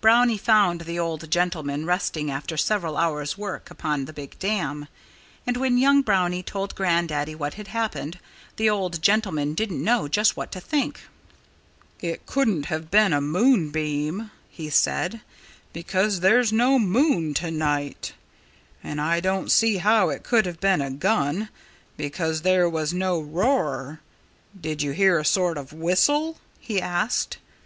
[0.00, 4.88] Brownie found the old gentleman resting after several hours' work upon the big dam.
[5.46, 8.18] And when young Brownie told Grandaddy what had happened,
[8.56, 11.00] the old gentleman didn't know just what to think.
[12.00, 15.20] "It couldn't have been a moonbeam," he said,
[15.74, 18.14] "because there's no moon to night.
[18.82, 21.50] And I don't see how it could have been a gun,
[21.98, 24.00] because there was no roar....
[24.58, 27.36] Did you hear a sort of whistle?" he asked.